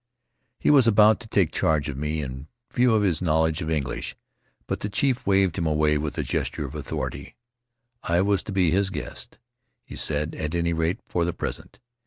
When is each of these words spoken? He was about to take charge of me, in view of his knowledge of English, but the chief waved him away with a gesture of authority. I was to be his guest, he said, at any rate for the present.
He 0.57 0.71
was 0.71 0.87
about 0.87 1.19
to 1.19 1.27
take 1.27 1.51
charge 1.51 1.87
of 1.87 1.95
me, 1.95 2.23
in 2.23 2.47
view 2.73 2.95
of 2.95 3.03
his 3.03 3.21
knowledge 3.21 3.61
of 3.61 3.69
English, 3.69 4.15
but 4.65 4.79
the 4.79 4.89
chief 4.89 5.27
waved 5.27 5.59
him 5.59 5.67
away 5.67 5.99
with 5.99 6.17
a 6.17 6.23
gesture 6.23 6.65
of 6.65 6.73
authority. 6.73 7.35
I 8.01 8.21
was 8.23 8.41
to 8.45 8.51
be 8.51 8.71
his 8.71 8.89
guest, 8.89 9.37
he 9.85 9.95
said, 9.95 10.33
at 10.33 10.55
any 10.55 10.73
rate 10.73 11.01
for 11.05 11.23
the 11.23 11.33
present. 11.33 11.79